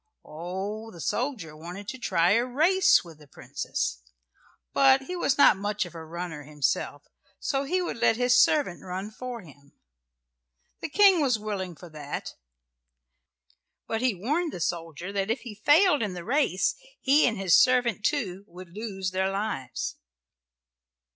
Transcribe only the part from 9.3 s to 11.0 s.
him. The